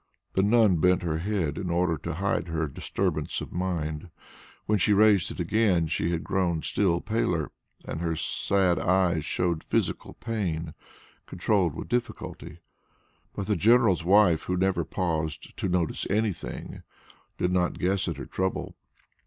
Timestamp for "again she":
5.39-6.09